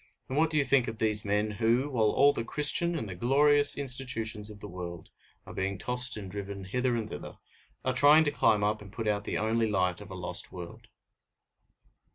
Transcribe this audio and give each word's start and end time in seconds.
And 0.27 0.35
what 0.35 0.49
do 0.49 0.57
you 0.57 0.65
think 0.65 0.87
of 0.87 0.97
these 0.97 1.23
men, 1.23 1.51
who, 1.59 1.87
while 1.91 2.09
all 2.09 2.33
the 2.33 2.43
Christian 2.43 2.97
and 2.97 3.07
the 3.07 3.13
glorious 3.13 3.77
institutions 3.77 4.49
of 4.49 4.59
the 4.59 4.67
world 4.67 5.09
are 5.45 5.53
being 5.53 5.77
tossed 5.77 6.17
and 6.17 6.31
driven 6.31 6.63
hither 6.63 6.95
and 6.95 7.07
thither, 7.07 7.37
are 7.85 7.93
trying 7.93 8.23
to 8.23 8.31
climb 8.31 8.63
up 8.63 8.81
and 8.81 8.91
put 8.91 9.07
out 9.07 9.25
the 9.25 9.37
only 9.37 9.69
light 9.69 10.01
of 10.01 10.09
a 10.09 10.15
lost 10.15 10.51
world? 10.51 10.87